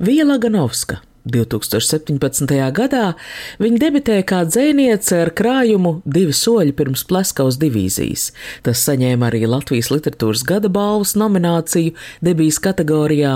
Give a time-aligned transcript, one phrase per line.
[0.00, 2.54] Vija Laganovska 2017.
[2.72, 3.04] gadā
[3.60, 8.30] viņa debitēja kā dzēniece ar krājumu divi soļi pirms Pleskaus divīzijas.
[8.66, 13.34] Tas saņēma arī Latvijas literatūras gada balvas nomināciju debijas kategorijā,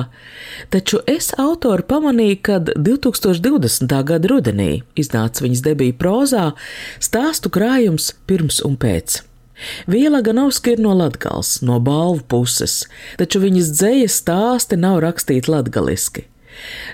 [0.72, 3.98] taču es autori pamanīju, kad 2020.
[4.12, 6.48] gada rudenī iznāca viņas debija prozā
[7.02, 9.22] stāstu krājums pirms un pēc.
[9.86, 12.82] Viela Ganovska ir no Latgals, no balvu puses,
[13.20, 16.26] taču viņas dzējas stāsti nav rakstīti latgaliski.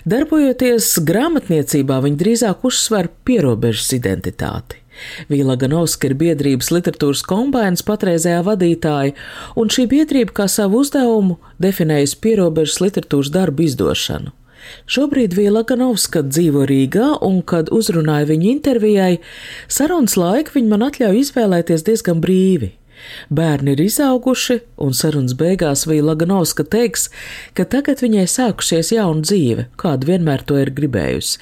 [0.09, 4.83] Darbojoties grāmatniecībā, viņa drīzāk uzsver pierobežas identitāti.
[5.31, 9.15] Vīla Ganovska ir biedrības literatūras kombinācijas patreizējā vadītāja,
[9.59, 14.35] un šī biedrība kā savu uzdevumu definējusi pierobežas literatūras darbu izdošanu.
[14.91, 19.13] Šobrīd Vīla Ganovska dzīvo Rīgā, un, kad uzrunāju viņu intervijai,
[19.69, 22.73] sarunas laiku viņa man atļauj izvēlēties diezgan brīvi.
[23.31, 27.09] Bērni ir izauguši, un sarunas beigās Vīla Ganovska teiks,
[27.59, 31.39] ka tagad viņai sākusies jauna dzīve, kādu vienmēr to ir gribējusi.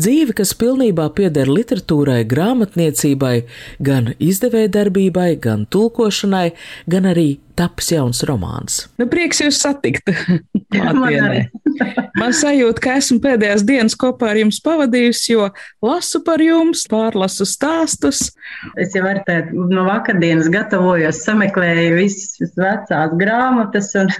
[0.00, 3.36] Dzīve, kas pilnībā pieder literatūrai, grāmatniecībai,
[3.82, 6.50] gan izdevējdarbībai, gan tulkošanai,
[6.90, 8.84] gan arī tapis jauns romāns.
[9.00, 10.10] Nu, prieks jūs satikt.
[10.70, 11.02] Man,
[12.20, 15.48] Man sajūta, ka esmu pēdējās dienas kopā ar jums pavadījusi, jo
[15.84, 18.22] lasu par jums, pārlasu stāstus.
[18.80, 24.10] Es jau ar tādu no vakardienas gatavojos, sameklēju visas vecās grāmatas, un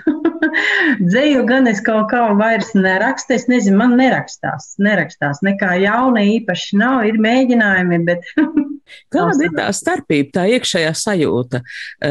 [1.11, 3.34] dzēju gan es kaut kā vairs nerakstu.
[3.36, 5.42] Es nezinu, man nerakstās, nerakstās.
[5.47, 8.28] Nekā jauna īpaši nav, ir mēģinājumi, bet.
[9.14, 11.62] Kāda ir tā starpība, tā iekšējā sajūta?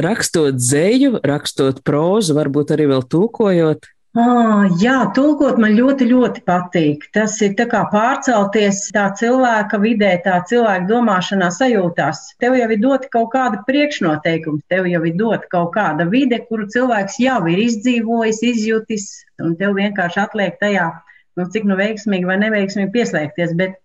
[0.06, 3.90] Rakstot dzēju, rakstot prózu, varbūt arī vēl tulkojot.
[4.18, 7.03] Oh, jā, tulkot man ļoti, ļoti patīk.
[7.14, 12.24] Tas ir kā pārcelties tā cilvēka vidē, tā cilvēka domāšanā, sajūtās.
[12.42, 16.66] Tev jau ir dota kaut kāda priekšnoteikuma, tev jau ir dota kaut kāda vide, kuru
[16.74, 19.06] cilvēks jau ir izdzīvojis, izjutis,
[19.46, 20.90] un tev vienkārši atliek tajā,
[21.38, 23.53] nu, cik nu veiksmīgi vai neveiksmīgi pieslēgties.
[23.62, 23.78] Bet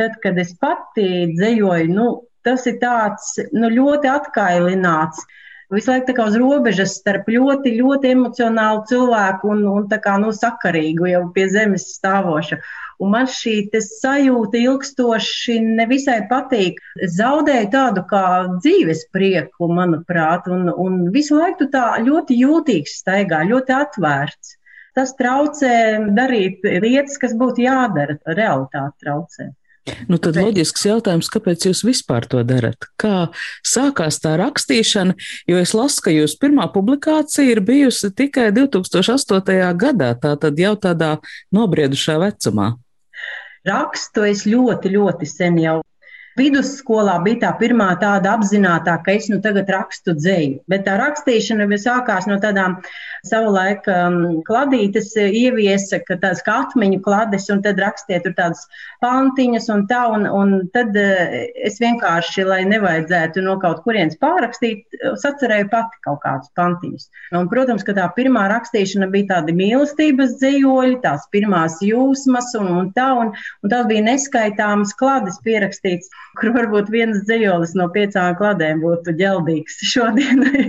[0.00, 2.08] tad, kad es pati dzējoju, nu,
[2.40, 5.28] tas ir tāds nu, ļoti atkailināts.
[5.68, 11.26] Visu laiku uz robežas starp ļoti, ļoti emocionālu cilvēku un, un kā nu, sakarīgu, jau
[11.34, 12.56] pie zemes stāvošu.
[13.04, 13.52] Un man šī
[13.84, 16.80] sajūta ilgstoši nevisai patīk.
[17.18, 18.24] Zaudēju tādu kā
[18.54, 24.56] dzīves prieku, manuprāt, un, un visu laiku tā ļoti jūtīgs staigā, ļoti atvērts.
[24.96, 25.76] Tas traucē
[26.16, 29.52] darīt lietas, kas būtu jādara, realitāte traucē.
[30.10, 32.88] Nu, tad loģisks jautājums, kāpēc jūs vispār to darat?
[33.00, 33.28] Kā
[33.66, 35.16] sākās tā rakstīšana?
[35.50, 39.72] Jo es lasu, ka jūsu pirmā publikācija ir bijusi tikai 2008.
[39.78, 41.16] gadā, tā tad jau tādā
[41.54, 42.74] nobriedušā vecumā.
[43.68, 45.80] Rakstu es ļoti, ļoti sen jau
[46.38, 50.62] Vidusskolā bija tā pirmā tāda apzināta, ka es nu tagad rakstu dzēju.
[50.70, 52.78] Bet tā rakstīšana jau sākās no tādām
[53.26, 58.64] savulaik um, kladītes ieviesa, ka tādas kā atmiņu klades, un tad rakstīja tur tādas
[59.02, 61.34] pantiņas un tā, un, un tad uh,
[61.68, 64.86] es vienkārši, lai nevajadzētu no kaut kurienes pārrakstīt,
[65.22, 67.08] sacerēju pati kaut kādus pantiņus.
[67.34, 72.92] Un, protams, ka tā pirmā rakstīšana bija tāda mīlestības dzējoļi, tās pirmās jūsmas un, un
[72.96, 78.82] tā, un, un tās bija neskaitāmas klades pierakstītas kur varbūt viens dzējolis no piecām kladēm
[78.84, 80.64] būtu ģeldīgs šodienai.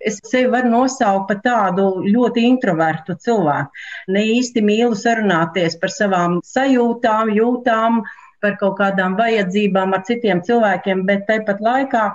[0.00, 3.84] es sevi varu nosaukt par tādu ļoti introvertu cilvēku.
[4.14, 8.02] Ne īsti mīlu sarunāties par savām sajūtām, jūtām,
[8.42, 12.08] par kaut kādām vajadzībām ar citiem cilvēkiem, bet tāpat laikā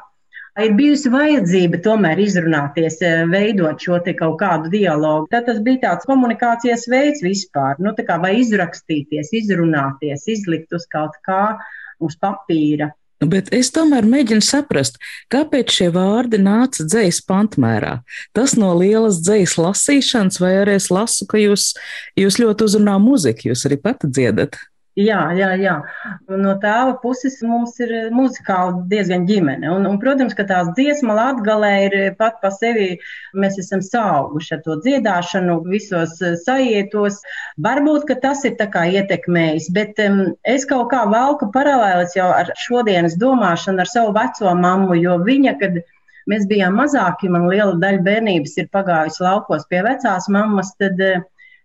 [0.65, 2.99] ir bijusi vajadzība tomēr izrunāties,
[3.31, 5.27] veidot šo kaut kādu dialogu.
[5.31, 7.77] Tad tas bija tāds komunikācijas veids vispār.
[7.83, 11.43] Nu, kā, vai izrakstīties, izrunāties, izlikt uz kaut kā
[12.03, 12.91] uz papīra.
[13.17, 14.99] Bet es tomēr mēģinu saprast,
[15.33, 17.95] kāpēc šie vārdi nāca dzīslas pantmērā.
[18.37, 21.71] Tas no lielas dzīslas lasīšanas, vai arī es lasu, ka jūs,
[22.19, 24.59] jūs ļoti uzrunā muziku, jūs arī pati dziedat.
[24.97, 25.73] Jā, jā, jā.
[26.41, 29.69] No tēva puses mums ir muzikāli diezgan ģimene.
[29.69, 32.87] Un, un, protams, ka tās dziesma latgalē ir pat pa sevi,
[33.37, 37.21] mēs esam sauguši ar to dziedāšanu visos eh, sajietos.
[37.61, 42.31] Varbūt, ka tas ir tā kā ietekmējis, bet um, es kaut kā valku paralēlis jau
[42.33, 45.77] ar šodienas domāšanu ar savu veco mammu, jo viņa, kad
[46.25, 51.21] mēs bijām mazāki, man liela daļa bērnības ir pagājusi laukos pie vecās mammas, tad uh,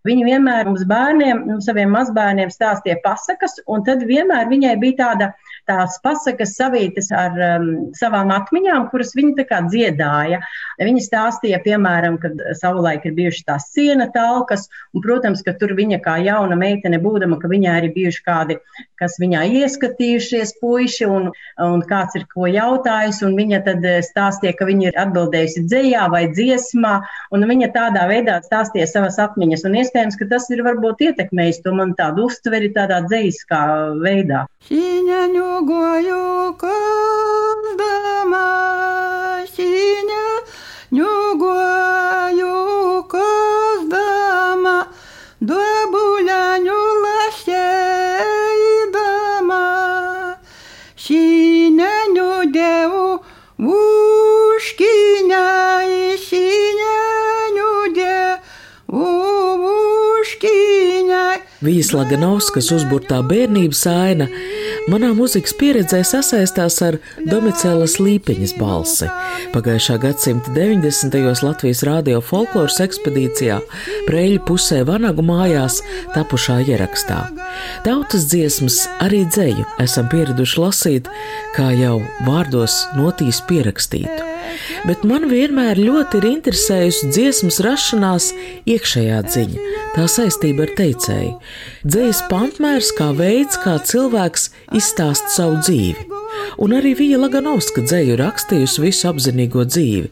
[0.08, 5.28] Viņa vienmēr mums bērniem, saviem mazbērniem stāstīja pasakas, un tad vienmēr viņai bija tāda
[5.72, 10.42] tās pasakas savītas ar um, savām atmiņām, kuras viņa tā kā dziedāja.
[10.82, 16.00] Viņa stāstīja, piemēram, kad savulaik ir bijušas tās siena talkas, un, protams, ka tur viņa
[16.04, 18.58] kā jauna meitene būdama, ka viņai arī bijuši kādi,
[19.00, 21.30] kas viņā ieskatījušies puiši, un,
[21.66, 26.06] un kāds ir ko jautājis, un viņa tad eh, stāstīja, ka viņa ir atbildējusi dzējā
[26.12, 26.94] vai dziesmā,
[27.34, 31.76] un viņa tādā veidā stāstīja savas atmiņas, un iespējams, ka tas ir varbūt ietekmējis to
[31.78, 33.62] man tādu uztveri tādā dzējiskā
[34.02, 34.46] veidā.
[34.68, 36.68] ひにゃにょごよか
[62.02, 64.26] Vijas Laganovskas uzburtā bērnības aina
[64.90, 66.96] Manā mūzikas pieredzē sasaistās ar
[67.28, 69.06] Domicēlas Līpiņas balsi.
[69.52, 71.44] Pagājušā gadsimta 90.
[71.44, 73.60] Latvijas rādio folkloras ekspedīcijā
[74.08, 75.78] Preļu pusē Vanagu mājās
[76.16, 77.20] tapušā ierakstā.
[77.86, 81.14] Tautas dziesmas arī dzēju esam pieraduši lasīt,
[81.54, 84.31] kā jau vārdos notīs pierakstītu
[84.88, 88.30] bet man vienmēr ļoti ir interesējusi dziesmas rašanās
[88.68, 91.32] iekšējā dziņa, tā saistība ar teicēju.
[91.86, 96.08] Dzējas pantmērs kā veids, kā cilvēks izstāst savu dzīvi.
[96.62, 100.08] Un arī Vija Laganovska dzēju rakstījusi visu apzinīgo dzīvi,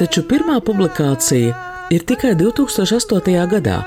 [0.00, 1.56] taču pirmā publikācija
[1.94, 3.34] ir tikai 2008.
[3.52, 3.80] gadā,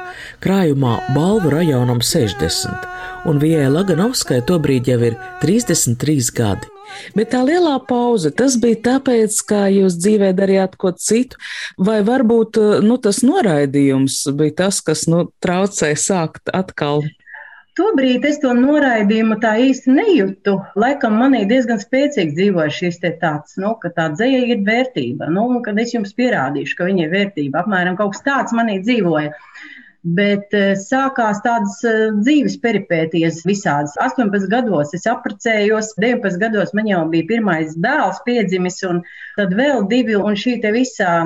[0.43, 2.89] krājumā Balvu rajonam 60,
[3.29, 6.70] un Vijai Laganovskai tobrīd jau ir 33 gadi.
[7.17, 11.39] Bet tā lielā pauze, tas bija tāpēc, ka jūs dzīvē darījāt ko citu,
[11.77, 17.03] vai varbūt nu, tas noraidījums bija tas, kas nu, traucēja sākt atkal
[17.79, 20.57] Tobrīd es to noraidījumu tā īsti nejūtu.
[20.83, 25.29] Laikam manī diezgan spēcīgi dzīvoja šis te tāds, nu, ka tā dzēja ir vērtība.
[25.31, 29.31] Nu, kad es jums pierādīšu, ka viņa ir vērtība, apmēram kaut kas tāds manī dzīvoja.
[30.01, 33.93] Bet uh, sākās tādas uh, dzīves peripētijas visādas.
[34.01, 39.03] 18 gados es apprecējos, 19 gados man jau bija pirmais dēls piedzimis, un
[39.37, 41.19] tad vēl divi, un šī te visā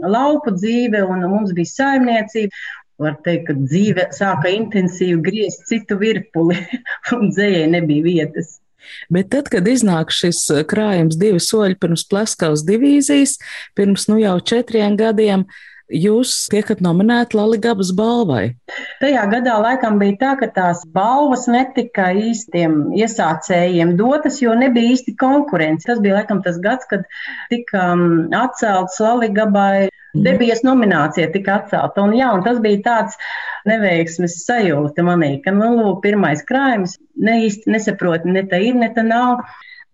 [0.00, 2.56] lauku dzīve, un mums bija saimniecība.
[3.02, 6.56] Var teikt, ka dzīve sāka intensīvi griezt citu virpuli,
[7.16, 8.54] un dzējai nebija vietas.
[9.12, 10.40] Bet tad, kad iznāk šis
[10.70, 13.36] krājums divi soļi pirms Plaskaus divīzijas,
[13.76, 18.54] pirms nu jau četriem gadiem, uh, jūs tiekat nominēti Laligabas balvai.
[19.02, 25.16] Tajā gadā laikam bija tā, ka tās balvas netika īstiem iesācējiem dotas, jo nebija īsti
[25.20, 25.86] konkurence.
[25.88, 27.04] Tas bija laikam tas gads, kad
[27.52, 29.00] tika um, atcelts.
[30.12, 30.24] Mhm.
[30.26, 32.02] Debijas nominācija tika atcelta.
[32.04, 33.16] Un, jā, un tas bija tāds
[33.68, 38.90] neveiksmes sajūta manī, ka, nu, lūk, pirmais krājums ne īsti nesaprot, ne tā ir, ne
[38.92, 39.40] tā nav.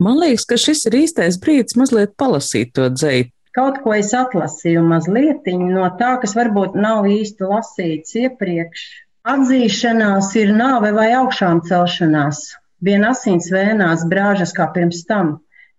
[0.02, 3.30] Man liekas, ka šis ir īstais brīdis mazliet palasīt to dzēju.
[3.58, 8.84] Kaut ko es atlasīju mazliet no tā, kas varbūt nav īsti lasīts iepriekš.
[9.32, 12.44] Atzīšanās ir nāve vai augšām celšanās.
[12.86, 15.32] Vien asins vēnās brāžas kā pirms tam.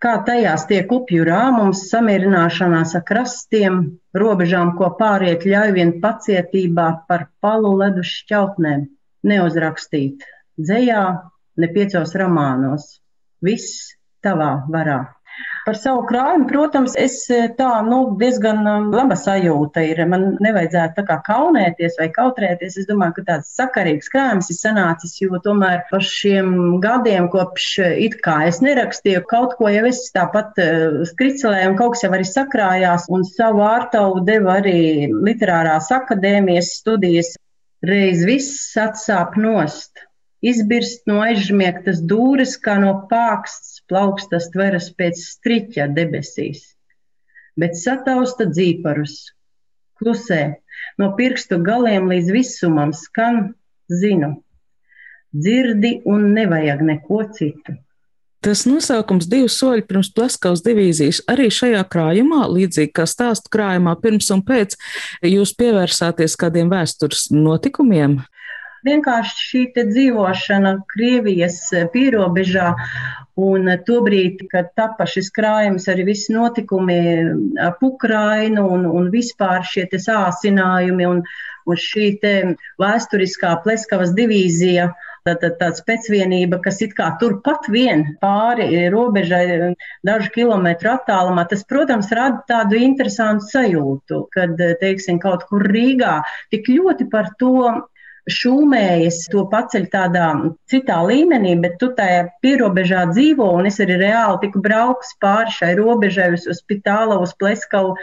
[0.04, 3.80] Kā tajās tiek upju rāmums, samierināšanās ar krastiem,
[4.24, 8.90] robežām, ko pāriet ļauj vien pacietībā par palu ledu šķautnēm.
[9.32, 10.28] Neuzrakstīt
[10.60, 11.06] dzējā,
[11.60, 12.92] ne piecos romānos.
[13.44, 15.00] Viss tavā varā.
[15.70, 20.00] Par savu krājumu, protams, es eh, tā nu, diezgan um, laba sajūta ir.
[20.10, 22.80] Man nevajadzētu tā kā kaunēties vai kautrēties.
[22.82, 27.94] Es domāju, ka tāds sakarīgs krājums ir sanācis, jo tomēr par šiem gadiem, kopš eh,
[28.08, 32.14] it kā es nerakstīju, kaut ko jau es tāpat uh, skricelēju un kaut kas jau
[32.18, 34.82] arī sakrājās, un savu ārtavu deva arī
[35.14, 37.36] literārās akadēmijas studijas.
[37.86, 40.09] Reiz viss atsāp nost
[40.46, 46.64] izbirst no aizžmiegtas dūres, kā no pāksts plaukstas tveras pēc striķa debesīs,
[47.60, 49.20] bet satausta dzīparus.
[50.00, 50.62] Klusē,
[51.00, 53.54] no pirkstu galiem līdz visumam skan,
[53.92, 54.38] zinu,
[55.36, 57.76] dzirdi un nevajag neko citu.
[58.40, 64.32] Tas nosaukums divi soļi pirms Plaskaus divīzijas arī šajā krājumā, līdzīgi kā stāstu krājumā pirms
[64.32, 64.78] un pēc,
[65.28, 68.22] jūs pievērsāties kādiem vēstures notikumiem?
[68.88, 71.62] Vienkārši šī dzīvošana Krievijas
[71.94, 72.74] pierobežā
[73.40, 77.00] un tobrīd, kad tapa šis krājums, arī visi notikumi
[77.64, 81.22] ap Ukrainu un, un vispār šie sāsinājumi un,
[81.70, 82.10] un šī
[82.82, 84.92] vēsturiskā Pleskavas divīzija.
[85.30, 89.76] Tāda pēcvienība, kas it kā turpat vien pāri robežai,
[90.08, 96.22] dažu kilometru attālumā, tas, protams, rada tādu interesantu sajūtu, kad, teiksim, kaut kur Rīgā
[96.56, 97.76] tik ļoti par to
[98.34, 100.30] šūmējas, to paceļ tādā
[100.72, 105.76] citā līmenī, bet tu tajā pierobežā dzīvo, un es arī reāli tiku braukus pāri šai
[105.82, 107.96] robežai uz, uz Pitālu, uz Pleskavu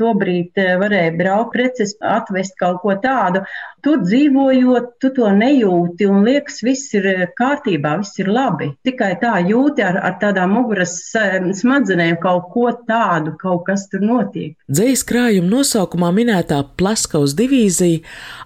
[0.00, 3.44] tobrīd eh, varēja braukt preces, atvest kaut ko tādu.
[3.82, 8.68] Tur dzīvojot, tu to nejūti un liekas, viss ir eh, kārtībā, viss ir labi.
[8.86, 14.04] Tikai tā jūti ar, ar tādām muguras eh, smadzenēm kaut ko tādu, kaut kas tur
[14.06, 14.54] notiek.
[14.70, 18.04] Dzējas krājuma nosaukumā minētā Plaskaus divīzija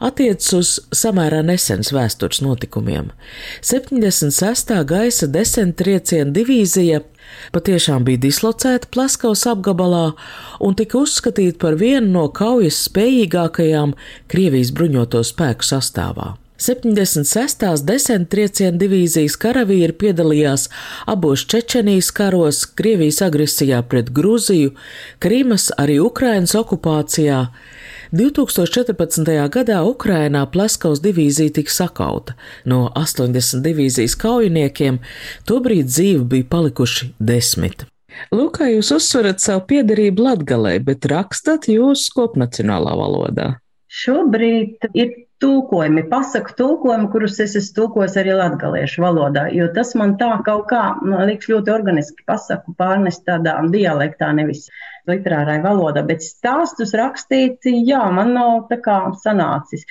[0.09, 0.73] attiecas uz
[1.05, 3.13] samērā nesens vēstures notikumiem.
[3.61, 4.73] 76.
[4.89, 7.03] gaisa desentrieciena divīzija
[7.55, 10.05] patiešām bija dislocēta Plaskaus apgabalā
[10.65, 13.95] un tika uzskatīta par vienu no kaujas spējīgākajām
[14.31, 16.35] Krievijas bruņoto spēku sastāvā.
[16.57, 17.85] 76.
[17.85, 20.71] desmit trieciena divīzijas karavīri piedalījās
[21.13, 24.73] abos Čečenijas karos, Krievijas agresijā pret Grūziju,
[25.21, 27.43] Krīmas arī Ukrainas okupācijā,
[28.13, 29.29] 2014.
[29.53, 32.37] gadā Ukrainā Pleskaus divīzija tika sakauta.
[32.65, 35.01] No 80 divīzijas kaujiniekiem
[35.45, 37.85] tobrīd dzīvi bija palikuši desmit.
[38.33, 43.57] Lūk, kā jūs uzsverat savu piedarību latgalē, bet rakstat jūs kopnacionālā valodā.
[43.97, 50.17] Šobrīd ir tulkojumi, pasaku tulkojumi, kurus es esmu tulkojis arī latgaliešu valodā, jo tas man
[50.21, 54.67] tā kaut kā, man liekas, ļoti organiski pasaku pārnest tādā dialektā, nevis
[55.11, 59.87] literārai valodā, bet stāstus rakstīt, jā, man nav tā kā sanācis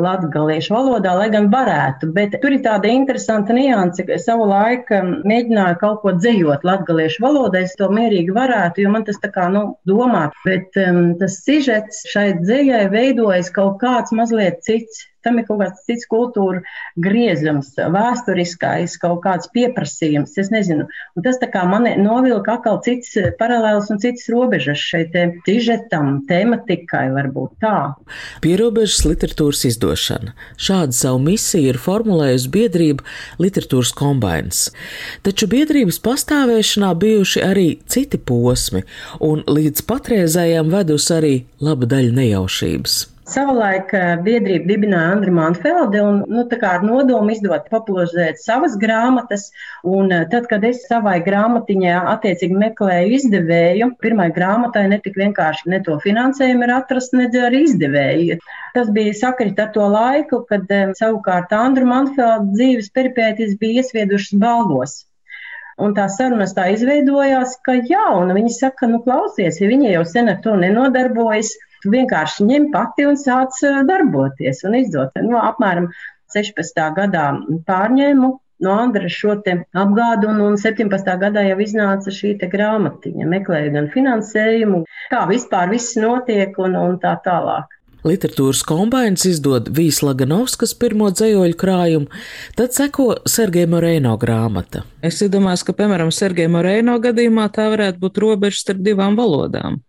[0.00, 5.80] latgaliešu valodā, lai gan varētu, bet tur ir tāda interesanta nianse, ka savu laiku mēģināju
[5.82, 9.66] kaut ko dzējot latgaliešu valodā, es to mierīgi varētu, jo man tas tā kā, nu,
[9.88, 15.62] domā, bet um, tas sižets šai dzējai veidojas kaut kāds mazliet cits tam ir kaut
[15.62, 16.62] kāds cits kultūra
[17.00, 20.36] griezums, vēsturiskais kaut kāds pieprasījums.
[20.40, 25.14] Es nezinu, un tas tā kā man novilka atkal cits paralēls un cits robežas šeit
[25.46, 27.94] sižetam, tematikai varbūt tā.
[28.44, 30.34] Pierobežas literatūras izdošana.
[30.60, 33.06] Šādu savu misiju ir formulējusi biedrība
[33.42, 34.66] Literatūras kombains.
[35.26, 38.84] Taču biedrības pastāvēšanā bijuši arī citi posmi,
[39.24, 43.13] un līdz patreizējām vedus arī laba daļa nejaušības.
[43.24, 49.46] Savulaik eh, biedrība dibināja Andri Manfelde un nu, ar nodomu izdot, popularizēt savas grāmatas.
[49.88, 55.80] Un eh, tad, kad es savai grāmatiņai attiecīgi meklēju izdevēju, pirmai grāmatai netika vienkārši ne
[55.88, 58.38] to finansējumu atrast, ne arī izdevēju.
[58.76, 64.36] Tas bija sakrit ar to laiku, kad eh, savukārt Andru Manfeldu dzīves peripētīs bija iesviedušas
[64.44, 65.00] balvos.
[65.80, 70.04] Un tā sarunas tā izveidojās, ka jā, un viņi saka, nu klausies, ja viņi jau
[70.12, 75.12] sen ar to nenodarbojas, tu vienkārši ņem pati un sāc darboties un izdot.
[75.20, 75.90] Nu, apmēram
[76.34, 76.80] 16.
[76.96, 77.28] gadā
[77.68, 78.32] pārņēmu
[78.64, 81.14] no Andra šo apgādu, un, un 17.
[81.20, 83.28] gadā jau iznāca šī grāmatiņa.
[83.28, 87.70] Meklēju gan finansējumu, kā vispār viss notiek un, un tā tālāk.
[88.04, 92.10] Literatūras kombinācijas izdod Vīsla Ganovskas pirmo dzējoļu krājumu,
[92.58, 94.82] tad seko Sergeja Moreno grāmata.
[95.00, 99.80] Es iedomājos, ka, piemēram, Sergeja Moreno gadījumā tā varētu būt robeža starp divām valodām.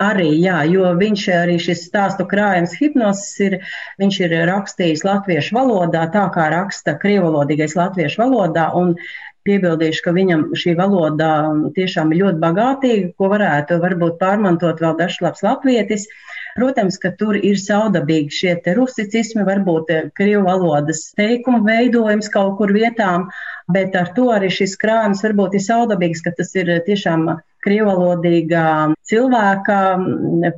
[0.00, 3.56] Arī, jā, jo viņš arī šis stāstu krājums hipnosis ir,
[4.00, 8.94] viņš ir rakstījis latviešu valodā, tā kā raksta krievalodīgais latviešu valodā, un
[9.44, 11.30] piebildīšu, ka viņam šī valoda
[11.76, 16.08] tiešām ir ļoti bagātīga, ko varētu varbūt pārmantot vēl dažs labs latvietis.
[16.56, 23.28] Protams, ka tur ir saudabīgi šie rusicismi, varbūt krievu valodas teikumu veidojums kaut kur vietām,
[23.72, 27.28] bet ar to arī šis krājums varbūt ir saudabīgs, ka tas ir tiešām
[27.64, 29.78] krievalodīgā cilvēka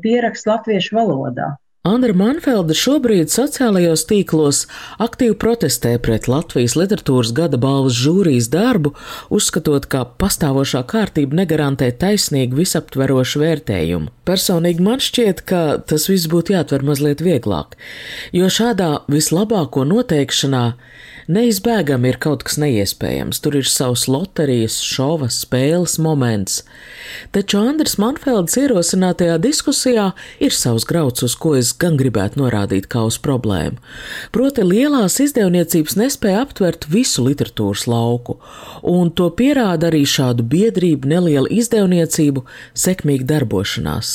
[0.04, 1.56] pieraksts latviešu valodā.
[1.82, 4.60] Andra Manfelda šobrīd sociālajos tīklos
[5.02, 8.92] aktīvi protestē pret Latvijas literatūras gada balvas žūrijas darbu,
[9.34, 14.12] uzskatot, ka pastāvošā kārtība negarantē taisnīgu visaptverošu vērtējumu.
[14.22, 17.74] Personīgi man šķiet, ka tas viss būtu jāatver mazliet vieglāk,
[18.30, 20.64] jo šādā vislabāko noteikšanā
[21.30, 26.64] Neizbēgami ir kaut kas neiespējams, tur ir savs loterijas, šova, spēles moments.
[27.30, 30.08] Taču Andris Manfelds ierosinātajā diskusijā
[30.42, 33.78] ir savs grauds, uz ko es gan gribētu norādīt kā uz problēmu.
[34.34, 38.40] Proti, lielās izdevniecības nespēja aptvert visu literatūras lauku,
[38.82, 42.42] un to pierāda arī šādu biedrību neliela izdevniecību
[42.74, 44.14] sekmīga darbošanās.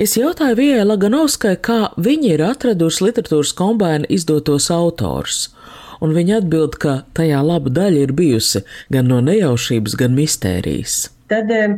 [0.00, 5.50] Es jautāju Vijai Laganovskai, kā viņi ir atraduši literatūras kombēna izdotos autors
[6.04, 11.02] un viņa atbild, ka tajā laba daļa ir bijusi gan no nejaušības, gan mistērijas.
[11.30, 11.76] Tad eh,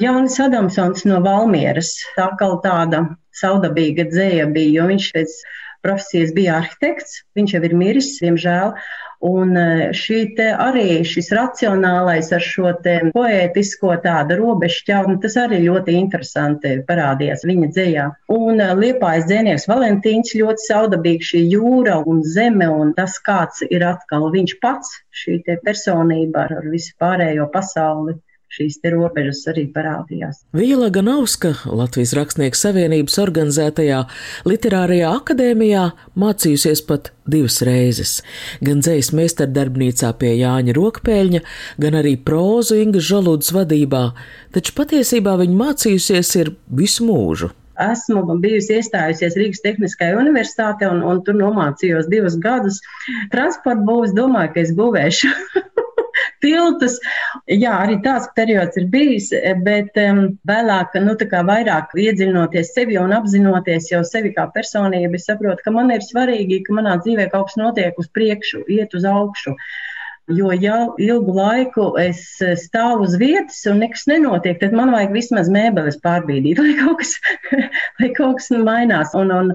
[0.00, 3.04] Jānis Adamsons no Valmieras, tā kā tāda
[3.36, 5.36] saudabīga dzēja bija, jo viņš pēc
[5.82, 8.74] profesijas bija arhitekts, viņš jau ir miris, diemžēl.
[9.22, 9.54] Un
[9.94, 15.94] šī te arī šis racionālais ar šo te poētisko tādu robežu ķautni, tas arī ļoti
[15.94, 18.08] interesanti parādījās viņa dzējā.
[18.34, 24.26] Un liepājas dzēnieks Valentīns ļoti saudabīgi šī jūra un zeme un tas, kāds ir atkal
[24.34, 28.18] viņš pats, šī te personība ar visu pārējo pasauli
[28.52, 30.42] šīs robežas arī parādījās.
[30.56, 34.02] Vīla Ganauska, Latvijas Rakstnieku savienības organizētajā
[34.48, 35.86] literārajā akadēmijā,
[36.18, 38.18] mācījusies pat divas reizes.
[38.64, 41.42] Gan dzējas meistardarbnīcā pie Jāņa Rokpēļņa,
[41.82, 44.04] gan arī prózu Inga Žaludas vadībā,
[44.54, 47.52] taču patiesībā viņa mācījusies ir visu mūžu.
[47.82, 52.82] Esmu bijusi iestājusies Rīgas Tehniskajā universitātē un, un tur nomācījos divus gadus.
[53.32, 55.32] Transporta būvs domāju, ka es būvēšu.
[56.44, 56.98] tiltus.
[57.50, 59.30] Jā, arī tāds periods ir bijis,
[59.66, 65.18] bet um, vēlāk, nu, tā kā vairāk iedziļinoties sevi un apzinoties jau sevi kā personību,
[65.18, 68.94] es saprotu, ka man ir svarīgi, ka manā dzīvē kaut kas notiek uz priekšu, iet
[68.98, 69.56] uz augšu.
[69.56, 69.91] Uh,
[70.30, 72.20] Jo, ja ilgu laiku es
[72.62, 77.16] stāvu uz vietas un nekas nenotiek, tad man vajag vismaz mēbeles pārbīdīt, lai kaut kas,
[77.98, 79.16] lai kaut kas mainās.
[79.18, 79.50] Un, un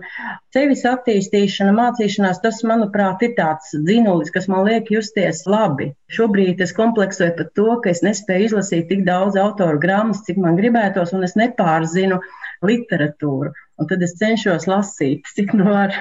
[0.51, 5.93] sevis attīstīšana, mācīšanās, tas, manuprāt, ir tāds dzinulis, kas man liek justies labi.
[6.11, 10.59] Šobrīd es kompleksoju par to, ka es nespēju izlasīt tik daudz autoru grāmatas, cik man
[10.59, 12.19] gribētos, un es nepārzinu
[12.67, 15.93] literatūru un tad es cenšos lasīt, cik nu var.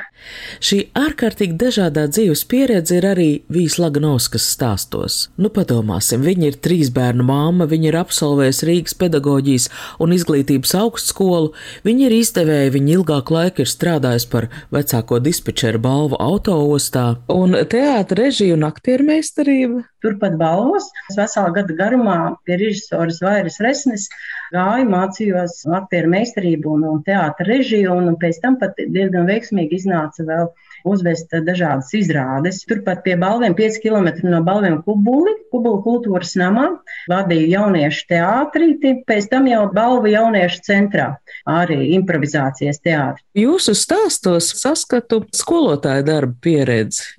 [0.65, 5.19] Šī ārkārtīgi dažādā dzīves pieredze ir arī Vīs Laganovskas stāstos.
[5.41, 9.69] Nu, padomāsim, viņa ir trīs bērnu māma, viņa ir absolvējusi Rīgas pedagoģijas
[10.03, 11.53] un izglītības augstskolu,
[11.87, 17.09] viņa ir izdevēja, viņa ilgāku laiku ir strādājusi par vecāko dispečeru balvu autoostā.
[17.33, 19.85] Un teātra režija un aktiermeistarība?
[20.05, 24.09] Turpat balvos, veselu gadu garumā pie režisoras Vairas Resnes
[24.55, 30.27] gāju, mācījos aktieru meistarību un, un teātra režiju, un pēc tam pat diezgan veiksmīgi iznāca
[30.29, 30.51] vēl
[30.87, 32.63] uzvest dažādas izrādes.
[32.69, 36.69] Turpat pie balviem, 5 km no balviem Kubuli, Kubula kultūras namā,
[37.11, 41.11] vadīja jauniešu teātrīti, pēc tam jau balvu jauniešu centrā,
[41.51, 43.25] arī improvizācijas teātri.
[43.37, 47.16] Jūsu stāstos saskatu skolotāju darba pieredzi.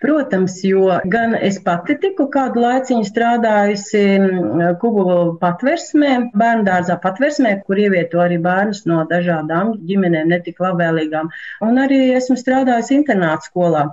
[0.00, 5.04] Protams, jo gan es pati tiku kādu laiciņu strādājusi mm, Kubu
[5.40, 11.30] patversmē, bērnu dārzā patversmē, kur ievieto arī bērnus no dažādām ģimenēm, netik labvēlīgām.
[11.64, 13.86] Un arī esmu strādājusi internāta skolā.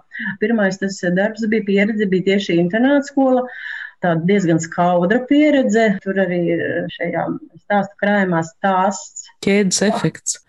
[0.43, 3.47] Pirmais tas darbs bija pieredze, bija tieši internāta skola
[4.03, 5.87] tāda diezgan skaudra pieredze.
[6.03, 6.41] Tur arī
[6.97, 7.25] šajā
[7.63, 9.29] stāstu krājumā stāsts.
[9.45, 10.39] Ķēdes efekts.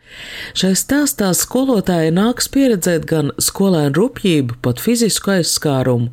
[0.59, 6.11] Šai stāstā skolotāji nāks pieredzēt gan skolēnu rupjību, pat fizisku aizskārumu,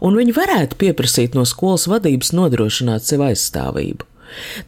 [0.00, 4.08] un viņi varētu pieprasīt no skolas vadības nodrošināt sev aizstāvību.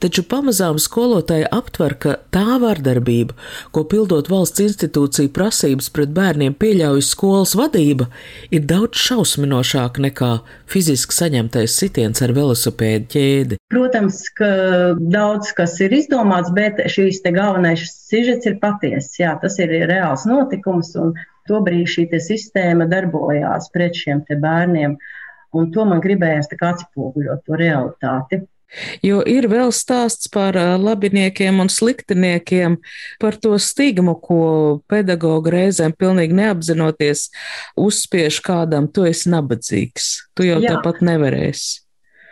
[0.02, 3.36] Taču pamazām skolotāja aptver, ka tā vardarbība,
[3.74, 8.08] ko pildot valsts institūciju prasības pret bērniem pieļauj skolas vadība,
[8.54, 10.30] ir daudz šausminošāka nekā
[10.70, 13.60] fiziski saņemtais sitiens ar velosipēdu ķēdi.
[13.74, 14.48] Protams, ka
[14.98, 19.18] daudz kas ir izdomāts, bet šīs te galvenais sižets ir patiess.
[19.20, 21.14] Jā, tas ir reāls notikums, un
[21.48, 24.96] tobrīd šī sistēma darbojās pret šiem bērniem.
[25.54, 28.40] Un to man gribējās atspoguļot, to realitāti.
[29.06, 32.78] Jo ir vēl stāsts par labiniekiem un sliktiniekiem,
[33.22, 34.40] par to stigmu, ko
[34.90, 37.28] pedagoga reizēm pilnīgi neapzinoties
[37.78, 40.74] uzspiež kādam, tu esi nabadzīgs, tu jau Jā.
[40.74, 41.84] tāpat nevarēsi.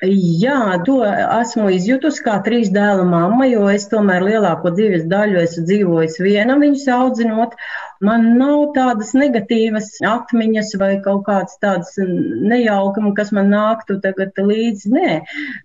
[0.03, 5.63] Jā, to esmu izjutusi kā trīs dēlu mamma, jo es tomēr lielāko dzīves daļu esmu
[5.69, 7.55] dzīvojusi viena viņus audzinot.
[8.03, 14.91] Man nav tādas negatīvas atmiņas vai kaut kādas tādas nejaukuma, kas man nāktu tagad līdzi.
[14.93, 15.13] Nē,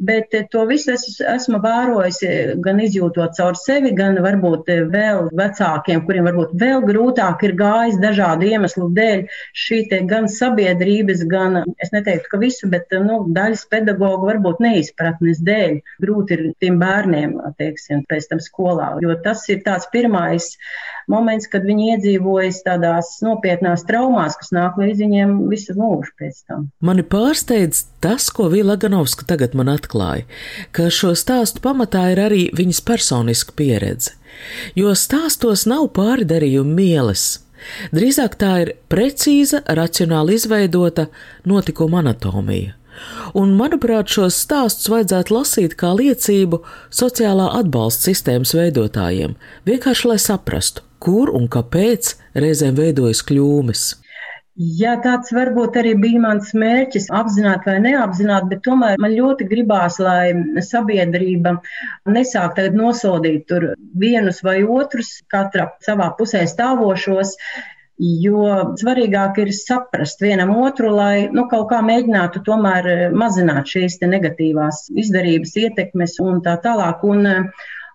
[0.06, 6.30] bet to visu es esmu vērojusi gan izjūtot caur sevi, gan varbūt vēl vecākiem, kuriem
[6.30, 9.26] varbūt vēl grūtāk ir gājis dažādu iemeslu dēļ
[9.66, 15.80] šī gan sabiedrības, gan, es neteiktu, ka visu, bet nu, daļas pedagogu varbūt neizpratnes dēļ
[16.04, 20.54] grūti ir tiem bērniem, teiksim, pēc tam skolā, jo tas ir tāds pirmais
[21.12, 21.94] moments, kad viņi
[22.28, 26.70] iedzīvojas tādās nopietnās traumās, kas nāk līdz viņiem visu mūžu pēc tam.
[26.82, 30.26] Mani pārsteidz tas, ko Vila Ganovska tagad man atklāja,
[30.72, 34.16] ka šo stāstu pamatā ir arī viņas personiska pieredze,
[34.76, 37.44] jo stāstos nav pārdarījumu mieles.
[37.92, 41.08] Drīzāk tā ir precīza, racionāli izveidota
[41.46, 42.76] notikuma anatomija.
[43.38, 49.36] Un, manuprāt, šos stāstus vajadzētu lasīt kā liecību sociālā atbalsta sistēmas veidotājiem,
[49.70, 53.88] vienkārši lai saprastu, kur un kāpēc reizēm veidojas kļūmes.
[54.58, 60.00] Jā, tāds varbūt arī bija mans mērķis, apzināti vai neapzināti, bet tomēr man ļoti gribās,
[60.02, 60.34] lai
[60.66, 61.60] sabiedrība
[62.10, 63.68] nesāk tagad nosodīt tur
[64.02, 67.38] vienus vai otrus, katra savā pusē stāvošos,
[67.98, 74.84] Jo svarīgāk ir saprast vienam otru, lai nu, kaut kā mēģinātu tomēr mazināt šīs negatīvās
[74.94, 77.02] izdarības, ietekmes un tā tālāk.
[77.02, 77.26] Un,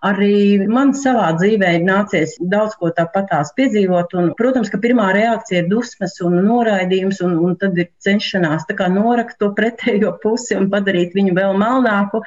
[0.03, 4.15] arī man savā dzīvē ir nācies daudz ko tāpatās piedzīvot.
[4.19, 9.39] Un, protams, ka pirmā reakcija ir dusmas un noraidījums, un, un tad ir cenšanās norakt
[9.39, 12.23] to pretējo pusi un padarīt viņu vēl melnāku.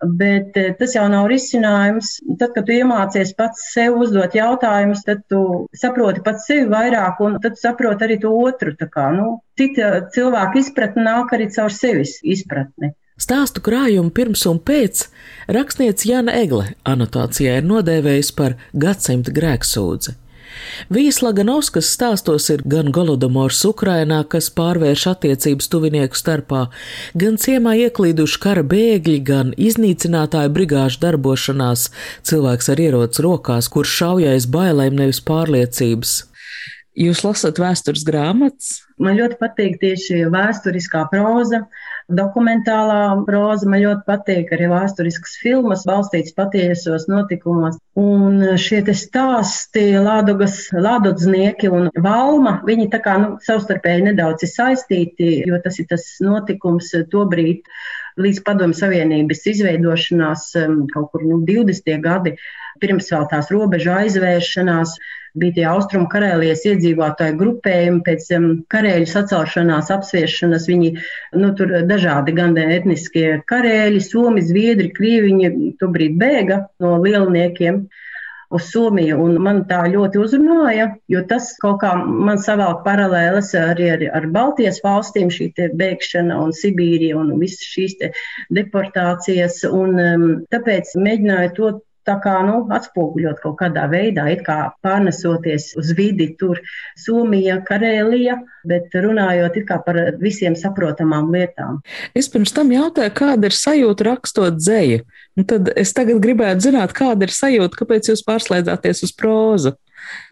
[0.00, 2.14] Bet eh, tas jau nav risinājums.
[2.40, 7.36] Tad, kad tu iemācies pats sev uzdot jautājumus, tad tu saproti pats sevi vairāk, un
[7.44, 8.72] tad saproti arī to otru.
[8.80, 12.94] Kā, nu, cita cilvēka izpratne nāk arī caur sevis izpratni.
[13.20, 15.04] Stāstu krājumu pirms un pēc
[15.52, 20.16] rakstniece Jana Egle anotācijā ir nodēvējusi par gadsimta grēksūdzi.
[20.90, 26.64] Vijas Laganovskas stāstos ir gan Golodomors Ukrainā, kas pārvērš attiecības tuvinieku starpā,
[27.14, 31.86] gan ciemā ieklīduši kara bēgļi, gan iznīcinātāju brigāžu darbošanās,
[32.26, 36.16] cilvēks ar ieroci rokās, kurš šaujais bailēm nevis pārliecības.
[37.00, 38.80] Jūs lasat vēstures grāmatas?
[39.00, 41.62] Man ļoti patīk tieši vēsturiskā proza
[42.16, 47.78] dokumentālā proza man ļoti patīk, arī vēsturiskas filmas balstītas patiesos notikumos.
[48.00, 55.32] Un šie stāsti, Lādogas, Lādodznieki un Valma, viņi tā kā nu, savstarpēji nedaudz ir saistīti,
[55.48, 57.66] jo tas ir tas notikums tobrīd
[58.20, 61.94] līdz Padomu Savienības izveidošanās um, kaut kur nu, 20.
[62.04, 62.34] gadi,
[62.82, 64.96] pirms vēl tās robežu aizvēršanās
[65.38, 70.68] bija tie austrumu karēlijas iedzīvotāju grupējumi pēc um, karēļu sacelšanās, apsviešanas.
[70.70, 70.92] Viņi
[71.40, 77.84] nu, tur dažādi gan etniskie karēļi, somi, zviedri, krievi, viņi tobrīd bēga no lielniekiem
[78.50, 79.26] uz Somiju.
[79.42, 84.80] Man tā ļoti uzrunāja, jo tas kaut kā man savēl paralēles arī ar, ar Baltijas
[84.84, 87.96] valstīm, šī bēgšana un Sibīrija un visas šīs
[88.56, 89.62] deportācijas.
[89.70, 91.72] Un, um, tāpēc mēģināju to
[92.08, 96.60] tā kā nu, atspoguļot kaut kādā veidā, it kā pārnesoties uz vidi, tur
[96.98, 101.80] Somija, Karēlija, bet runājot par visiem saprotamām lietām.
[102.14, 105.04] Es pirms tam jautāju, kāda ir sajūta rakstot dzēju.
[105.38, 109.76] Un tad es tagad gribētu zināt, kāda ir sajūta, kāpēc jūs pārslēdzāties uz prózu.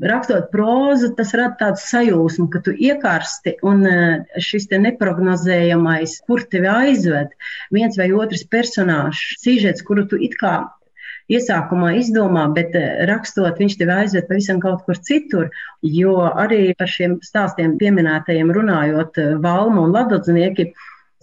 [0.02, 6.44] Rakstot prózu, tas rada tādu sajūsmu, ka tu iekārsti un eh, šis te neprognozējamais, kur
[6.50, 7.34] tevi aizved,
[7.74, 10.56] viens vai otrs personāžs, sižets, kuru tu it kā
[11.32, 15.50] iesākumā izdomā, bet eh, rakstot, viņš tevi aizved pavisam kaut kur citur.
[15.84, 20.72] Jo arī par šiem stāstiem pieminētajiem runājot, eh, Valmu un Ladodznieki,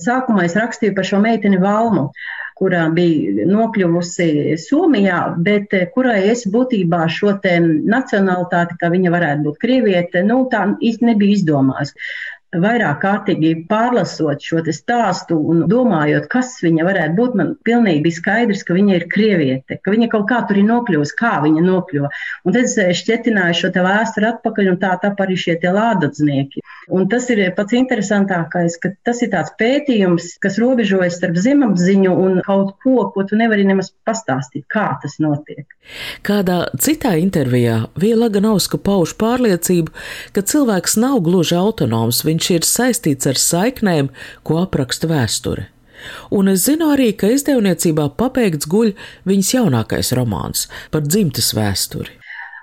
[0.02, 2.10] sākumā es rakstīju par šo meiteni Valmu
[2.56, 9.60] kurā bija nokļuvusi Somijā, bet eh, kurai es būtībā šo nacionalitāti, ka viņa varētu būt
[9.60, 12.08] krieviete, nu, tā īsti nebija izdomājusi
[12.64, 18.64] vairāk kārtīgi pārlasot šo stāstu un domājot, kas viņa varētu būt, man pilnīgi bija skaidrs,
[18.68, 22.12] ka viņa ir krieviete, ka viņa kaut kā tur ir nokļuvusi, kā viņa nokļuva.
[22.46, 26.64] Un tad es eh, šķetināju šo vēsturi atpakaļ, un tā tap arī šie lādadznieki.
[26.96, 32.42] Un tas ir pats interesantākais, ka tas ir tāds pētījums, kas robežojas starp zemapziņu un
[32.46, 35.66] kaut ko, ko tu nevari nemaz pastāstīt, kā tas notiek.
[36.26, 39.94] Kādā citā intervijā Viela Ganauska pauž pārliecību,
[40.34, 44.12] ka cilvēks nav gluži autonoms, viņš viņš ir saistīts ar saiknēm,
[44.46, 45.70] ko apraksta vēsture.
[46.30, 48.94] Un es zinu arī, ka izdevniecībā pabeigts guļ
[49.26, 52.12] viņas jaunākais romāns par dzimtes vēsturi.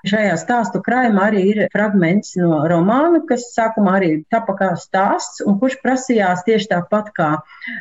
[0.03, 5.59] Šajā stāstu krājumā arī ir fragments no romāna, kas sākumā arī tapa kā stāsts, un
[5.59, 7.29] kurš prasījās tieši tāpat kā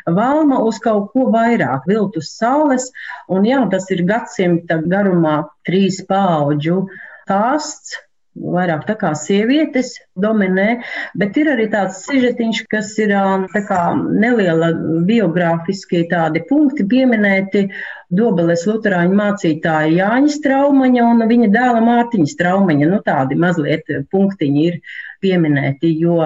[0.07, 2.91] Valma uz kaut ko vairāk, viltus saules,
[3.27, 6.85] un jā, tas ir gadsimta garumā trīs paudžu
[7.25, 7.99] stāsts,
[8.37, 10.83] vairāk tā kā sievietes dominē,
[11.19, 13.13] bet ir arī tāds sižetiņš, kas ir
[13.53, 14.73] tā kā neliela
[15.09, 17.69] biogrāfiskie tādi punkti pieminēti
[18.13, 22.91] Dobeles Luterāņu mācītāja Jāņa Straumaņa un viņa dēla Mārtiņa Straumaņa.
[22.91, 24.81] Nu, tādi mazliet punktiņi ir
[25.23, 26.19] pieminēti, jo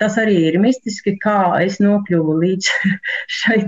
[0.00, 2.70] tas arī ir mistiski, kā es nokļuvu līdz
[3.38, 3.58] šai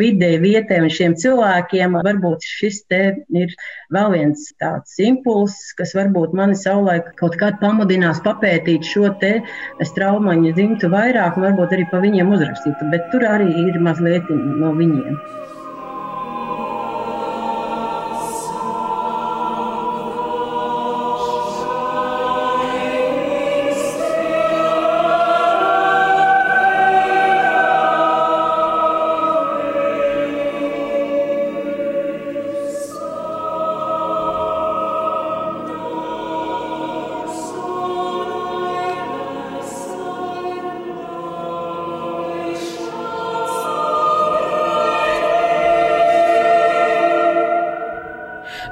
[0.00, 1.98] vidē, vietai un šiem cilvēkiem.
[2.08, 3.02] Varbūt šis te
[3.42, 3.54] ir
[3.94, 9.38] vēl viens tāds impulss, kas varbūt mani savulaik kaut kādā pamudinās papētīt šo te
[9.90, 14.74] straumaņu dzimtu vairāk un varbūt arī pa viņiem uzrakstīt, bet tur arī ir mazliet no
[14.76, 15.18] viņiem.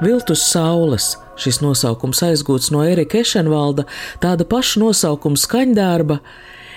[0.06, 1.16] Viltus saules.
[1.34, 3.88] Šis nosaukums aizgūts no Erika Ešenvalda,
[4.22, 6.20] tāda paša nosaukuma skaņdarba.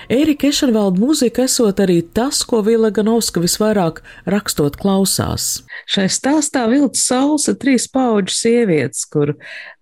[0.10, 5.60] Erika Ešenvalda mūzika esot arī tas, ko Vila Ganovska visvairāk rakstot klausās.
[5.86, 9.36] Šai stāstā vilts saules ir trīs pauģu sievietes, kur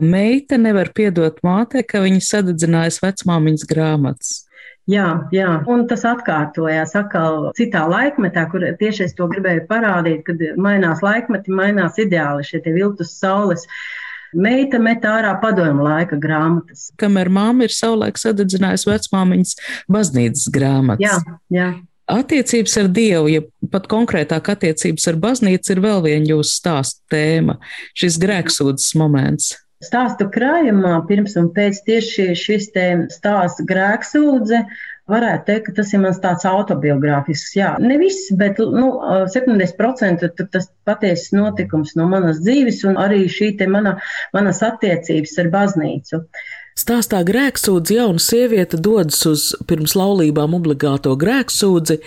[0.04, 4.34] meita nevar piedot mātei, ka viņa sadedzinājas vecmāmiņas grāmatas.
[4.88, 10.39] Jā, jā, un tas atkārtojās atkal citā laikmetā, kur tieši es to gribēju parādīt, kad
[10.63, 13.67] mainās laikmeti, mainās ideāli šie viltus saules.
[14.36, 16.88] Meita met ārā padomu laika grāmatas.
[17.00, 19.54] Kamēr māma ir savulaik sadedzinājusi vecmāmiņas
[19.91, 21.04] baznīcas grāmatas.
[21.04, 21.69] Jā, jā.
[22.08, 27.58] Attiecības ar Dievu, ja pat konkrētāk attiecības ar baznīcu, ir vēl viena jūsu stāsta tēma-
[28.00, 29.56] šis grēksūdzes moments.
[29.86, 34.63] Stāstu krājumā pirms un pēc tieši šis te stāsts grēksūdze.
[35.08, 37.54] Varētu teikt, ka tas ir mans tāds autobiogrāfisks.
[37.56, 38.88] Jā, ne viss, bet nu,
[39.32, 43.96] 70% tas patiesas notikums no manas dzīves un arī šī mana,
[44.36, 46.24] manas attiecības ar baznīcu.
[46.78, 51.98] Stāstā grēksūdzi jauna sieviete dodas uz pirms laulībām obligāto grēksūdzi,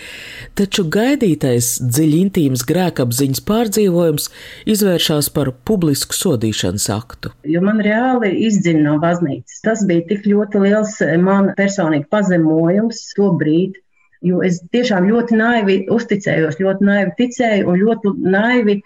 [0.55, 4.29] taču gaidītais dziļi intīms grēkapziņas pārdzīvojums
[4.71, 7.35] izvēršas par publisku sodīšanas aktu.
[7.51, 9.59] Jo man reāli izdzina no baznīcas.
[9.67, 13.83] Tas bija tik ļoti liels man personīgi pazemojums to brīdi.
[14.23, 18.79] Jo es tiešām ļoti naivi uzticējos, ļoti naivi ticēju un ļoti naivi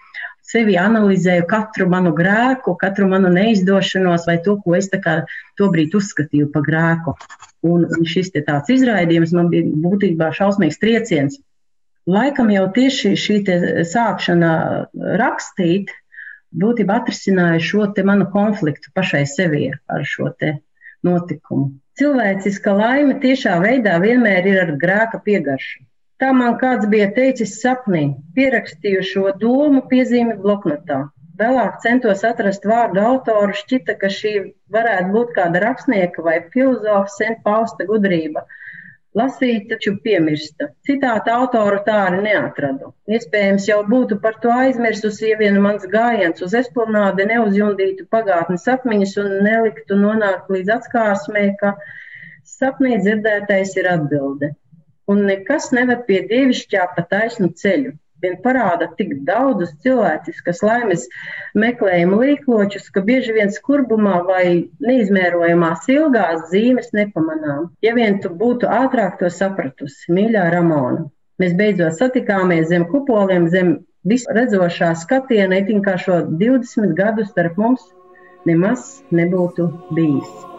[0.55, 4.87] sevi analizēju katru manu grēku, katru manu neizdošanos vai to, ko es
[5.59, 7.15] tobrīd uzskatīju par grēku.
[7.65, 11.39] Un šis tāds izraidījums man bija būtībā šausmīgs trieciens.
[12.05, 13.39] Laikam jau tieši šī
[13.89, 14.51] sākšana
[15.21, 15.89] rakstīt,
[16.55, 20.29] būtībā atrisināja šo manu konfliktu pašai sevi ar šo
[21.05, 21.73] notikumu.
[21.99, 25.83] Cilvēciska laime tiešā veidā vienmēr ir ar grēka piegaršu.
[26.23, 28.05] Tā man kāds bija teicis sapnī,
[28.37, 30.99] pierakstīju šo domu piezīmi bloknotā.
[31.41, 34.31] Vēlāk centos atrast vārdu autoru, šķita, ka šī
[34.71, 38.45] varētu būt kāda rakstnieka vai filozofa sen pausta gudrība.
[39.19, 40.69] Lasīt, taču piemirsta.
[40.87, 42.93] Citāta autoru tā arī neatradu.
[43.11, 49.17] Iespējams, jau būtu par to aizmirsusi, ja vien mans gājiens uz esplanādi neuzjundītu pagātnes atmiņas
[49.23, 51.75] un neliktu nonākt līdz atskārsmē, ka
[52.55, 54.55] sapnī dzirdētais ir atbilde
[55.11, 57.93] un nekas neved pie dievišķā pa taisnu ceļu.
[58.23, 61.03] Vien parāda tik daudzus cilvēciskas laimes
[61.61, 64.45] meklējumu līkločus, ka bieži vien skurbumā vai
[64.87, 67.67] neizmērojamās ilgās zīmes nepamanām.
[67.85, 71.05] Ja vien tu būtu ātrāk to sapratusi, mīļā Ramona,
[71.43, 77.85] mēs beidzot satikāmies zem kupoliem, zem visredzošā skatiena, it kā šo 20 gadu starp mums
[78.45, 80.54] nemaz nebūtu bijis.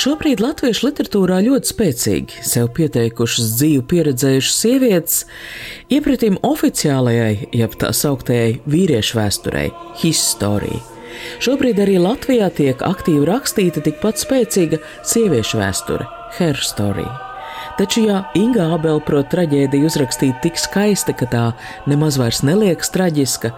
[0.00, 5.18] Šobrīd latviešu literatūrā ļoti spēcīgi sev pieteikušas dzīvu pieredzējušas sievietes,
[5.92, 9.68] iepratīm oficiālajai, jeb tā sauktajai vīriešu vēsturei,
[10.00, 10.80] historijai.
[11.44, 16.08] Šobrīd arī Latvijā tiek aktīvi rakstīta tikpat spēcīga sieviešu vēsture,
[16.38, 17.04] herstory.
[17.80, 21.44] Taču, ja Inga Abela prot traģēdiju uzrakstīt tik skaisti, ka tā
[21.88, 23.54] nemaz vairs neliekas traģiska,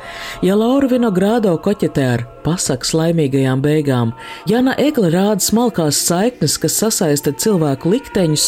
[0.46, 4.14] ja Laura Vinogrādo koķetē ar pasakas laimīgajām beigām,
[4.46, 8.46] Jana Egle rāda smalkās saiknes, kas sasaista cilvēku likteņus,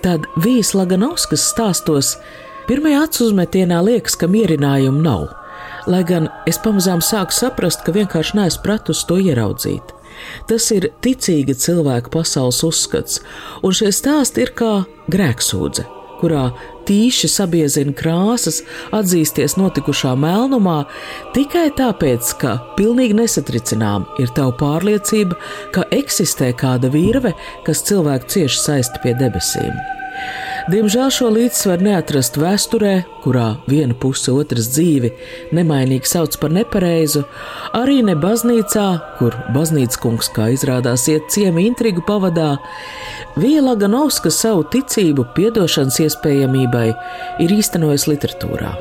[0.00, 2.14] tad Vīs Laganovskas stāstos
[2.70, 5.28] pirmajā acu uzmetienā liekas, ka mierinājumu nav.
[5.92, 9.92] Lai gan es pamazām sāku saprast, ka vienkārši neesmu pratus to ieraudzīt.
[10.50, 13.20] Tas ir ticīga cilvēka pasaules uzskats,
[13.62, 14.72] un šie stāsti ir kā
[15.12, 15.86] grēksūdze,
[16.22, 16.48] kurā
[16.88, 18.62] tīši sabiezina krāsas,
[18.94, 20.82] atzīsties notikušā melnumā
[21.36, 25.38] tikai tāpēc, ka pilnīgi nesatricinām ir tava pārliecība,
[25.74, 27.34] ka eksistē kāda virve,
[27.66, 30.01] kas cilvēku cieši saista pie debesīm.
[30.70, 32.92] Diemžēl šo līdzsvaru neatrast vēsturē,
[33.24, 35.10] kurā viena puse otras dzīvi
[35.56, 37.24] nemainīgi sauc par nepareizu,
[37.74, 38.86] arī ne baznīcā,
[39.18, 42.52] kur baznīcas kungs, kā izrādās, iet ciemi intrigu pavadā,
[43.36, 46.88] Viela Ganovska savu ticību piedošanas iespējamībai
[47.40, 48.74] ir īstenojis literatūrā.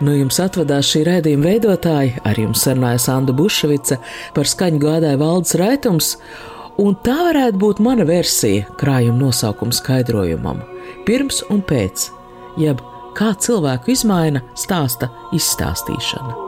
[0.00, 3.98] No jums atvadās šī raidījuma veidotāji, ar jums sarunājas Anna Bušvica,
[4.32, 6.14] par skaņu gādāja valdes raitums,
[6.78, 10.62] un tā varētu būt mana versija krājuma nosaukuma skaidrojumam
[11.08, 12.10] pirms un pēc,
[12.60, 12.82] jeb
[13.18, 16.47] kā cilvēku izmaina stāsta izstāstīšana.